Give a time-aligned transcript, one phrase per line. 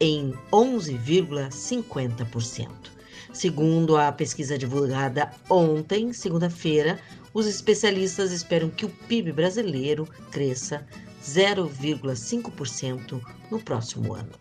[0.00, 2.91] em 11,50%.
[3.32, 7.00] Segundo a pesquisa divulgada ontem, segunda-feira,
[7.32, 10.86] os especialistas esperam que o PIB brasileiro cresça
[11.24, 14.32] 0,5% no próximo ano.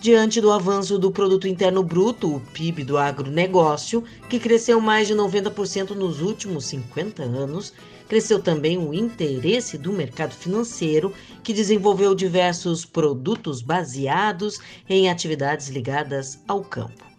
[0.00, 5.14] Diante do avanço do produto interno bruto, o PIB do agronegócio, que cresceu mais de
[5.14, 7.74] 90% nos últimos 50 anos,
[8.08, 11.12] cresceu também o interesse do mercado financeiro,
[11.42, 17.09] que desenvolveu diversos produtos baseados em atividades ligadas ao campo.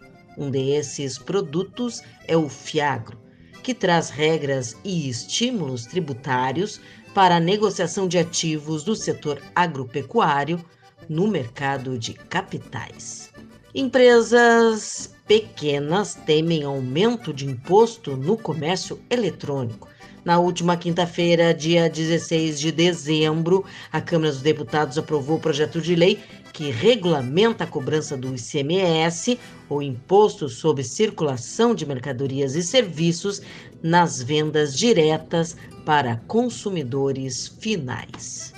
[0.42, 3.16] Um desses produtos é o Fiagro,
[3.62, 6.82] que traz regras e estímulos tributários
[7.14, 10.60] para a negociação de ativos do setor agropecuário
[11.08, 13.32] no mercado de capitais.
[13.76, 19.91] Empresas pequenas temem aumento de imposto no comércio eletrônico.
[20.24, 25.96] Na última quinta-feira, dia 16 de dezembro, a Câmara dos Deputados aprovou o projeto de
[25.96, 26.20] lei
[26.54, 33.42] que regulamenta a cobrança do ICMS, ou Imposto sobre Circulação de Mercadorias e Serviços,
[33.82, 38.54] nas vendas diretas para consumidores finais.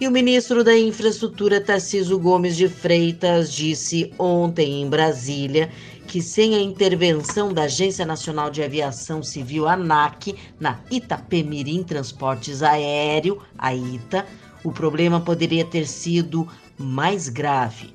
[0.00, 5.70] E o ministro da Infraestrutura, Tarciso Gomes de Freitas, disse ontem em Brasília
[6.08, 13.42] que, sem a intervenção da Agência Nacional de Aviação Civil, ANAC, na Itapemirim Transportes Aéreo,
[13.58, 14.26] a ITA,
[14.64, 16.48] o problema poderia ter sido
[16.78, 17.92] mais grave.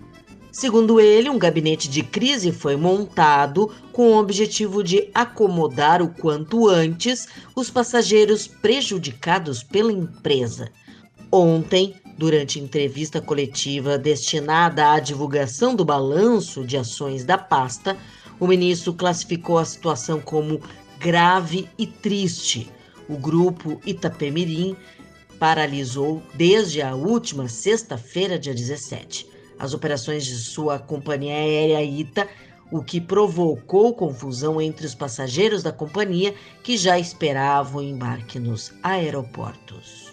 [0.52, 6.70] Segundo ele, um gabinete de crise foi montado com o objetivo de acomodar o quanto
[6.70, 10.70] antes os passageiros prejudicados pela empresa.
[11.32, 17.98] Ontem, durante entrevista coletiva destinada à divulgação do balanço de ações da pasta,
[18.40, 20.62] o ministro classificou a situação como
[20.98, 22.72] grave e triste.
[23.10, 24.74] O grupo Itapemirim
[25.38, 29.28] paralisou desde a última sexta-feira, dia 17,
[29.60, 32.30] as operações de sua companhia aérea ITA,
[32.72, 40.13] o que provocou confusão entre os passageiros da companhia que já esperavam embarque nos aeroportos.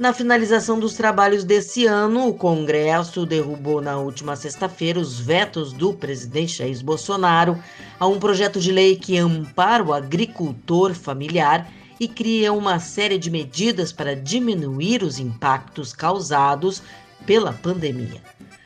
[0.00, 5.92] Na finalização dos trabalhos desse ano, o Congresso derrubou na última sexta-feira os vetos do
[5.92, 7.62] presidente Jair Bolsonaro
[7.98, 13.30] a um projeto de lei que ampara o agricultor familiar e cria uma série de
[13.30, 16.82] medidas para diminuir os impactos causados
[17.26, 18.22] pela pandemia.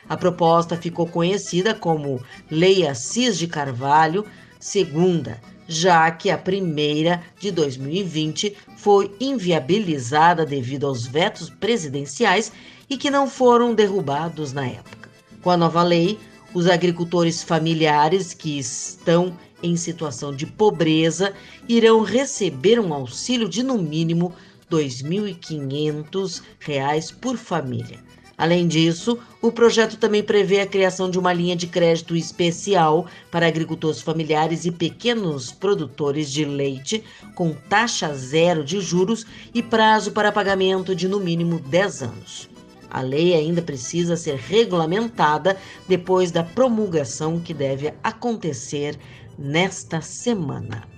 [0.08, 4.24] A proposta ficou conhecida como Lei Assis de Carvalho,
[4.60, 12.52] segunda já que a primeira, de 2020, foi inviabilizada devido aos vetos presidenciais
[12.88, 15.08] e que não foram derrubados na época.
[15.42, 16.18] Com a nova lei,
[16.52, 21.32] os agricultores familiares que estão em situação de pobreza
[21.68, 24.34] irão receber um auxílio de no mínimo
[24.70, 27.98] R$ 2.500 por família.
[28.36, 33.46] Além disso, o projeto também prevê a criação de uma linha de crédito especial para
[33.46, 39.24] agricultores familiares e pequenos produtores de leite, com taxa zero de juros
[39.54, 42.48] e prazo para pagamento de no mínimo 10 anos.
[42.90, 45.56] A lei ainda precisa ser regulamentada
[45.88, 48.98] depois da promulgação que deve acontecer
[49.38, 50.88] nesta semana.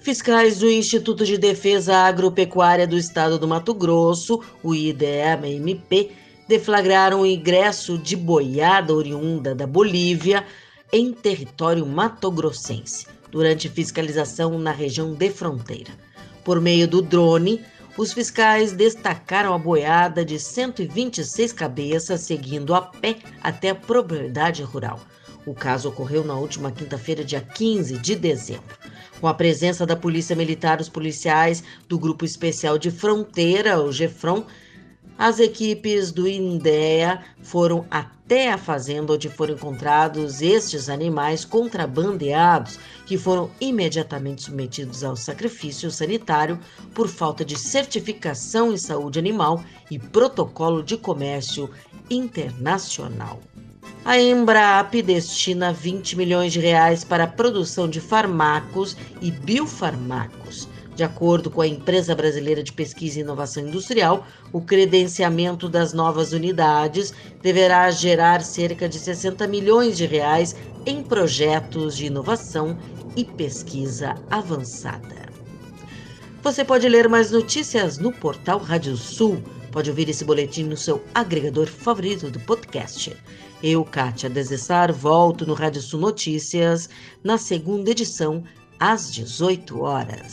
[0.00, 6.10] Fiscais do Instituto de Defesa Agropecuária do Estado do Mato Grosso, o IDEA-MP,
[6.50, 10.44] deflagraram o ingresso de boiada oriunda da Bolívia
[10.92, 15.92] em território matogrossense, durante fiscalização na região de fronteira.
[16.44, 17.64] Por meio do drone,
[17.96, 24.98] os fiscais destacaram a boiada de 126 cabeças seguindo a pé até a propriedade rural.
[25.46, 28.76] O caso ocorreu na última quinta-feira, dia 15 de dezembro.
[29.20, 34.44] Com a presença da Polícia Militar, os policiais do Grupo Especial de Fronteira, o GEFRON,
[35.20, 43.18] as equipes do INDEA foram até a fazenda onde foram encontrados estes animais contrabandeados, que
[43.18, 46.58] foram imediatamente submetidos ao sacrifício sanitário
[46.94, 51.68] por falta de certificação em saúde animal e protocolo de comércio
[52.08, 53.40] internacional.
[54.06, 60.66] A Embrap destina 20 milhões de reais para a produção de farmacos e biofarmacos
[61.00, 66.34] De acordo com a Empresa Brasileira de Pesquisa e Inovação Industrial, o credenciamento das novas
[66.34, 70.54] unidades deverá gerar cerca de 60 milhões de reais
[70.84, 72.76] em projetos de inovação
[73.16, 75.30] e pesquisa avançada.
[76.42, 79.42] Você pode ler mais notícias no portal Rádio Sul.
[79.72, 83.16] Pode ouvir esse boletim no seu agregador favorito do podcast.
[83.62, 86.90] Eu, Kátia Desessar, volto no Rádio Sul Notícias
[87.24, 88.44] na segunda edição,
[88.80, 90.32] às 18 horas.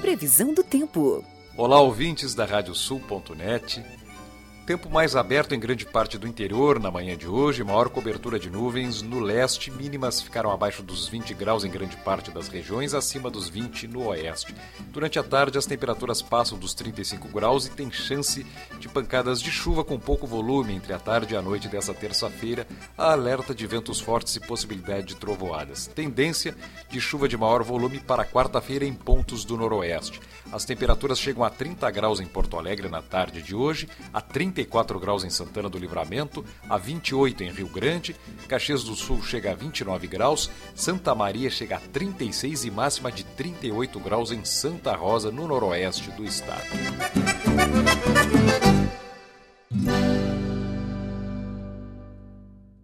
[0.00, 1.22] Previsão do tempo.
[1.54, 3.84] Olá, ouvintes da Radiosul.net.
[4.70, 8.48] Tempo mais aberto em grande parte do interior na manhã de hoje, maior cobertura de
[8.48, 13.28] nuvens no leste, mínimas ficaram abaixo dos 20 graus em grande parte das regiões, acima
[13.28, 14.54] dos 20 no oeste.
[14.92, 18.46] Durante a tarde, as temperaturas passam dos 35 graus e tem chance
[18.78, 22.64] de pancadas de chuva com pouco volume entre a tarde e a noite dessa terça-feira,
[22.96, 25.88] alerta de ventos fortes e possibilidade de trovoadas.
[25.88, 26.56] Tendência
[26.88, 30.20] de chuva de maior volume para quarta-feira em pontos do noroeste.
[30.52, 34.59] As temperaturas chegam a 30 graus em Porto Alegre na tarde de hoje, a 30
[34.60, 38.14] 34 graus em Santana do Livramento, a 28 em Rio Grande,
[38.46, 43.24] Caxias do Sul chega a 29 graus, Santa Maria chega a 36 e máxima de
[43.24, 46.60] 38 graus em Santa Rosa, no noroeste do estado.